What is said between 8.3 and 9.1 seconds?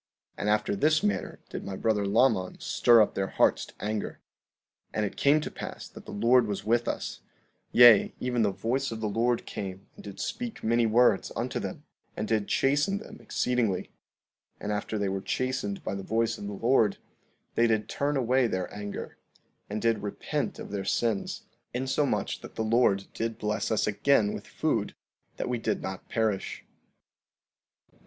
the voice of the